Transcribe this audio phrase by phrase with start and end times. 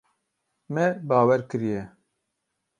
[0.73, 1.81] Me bawer kiriye.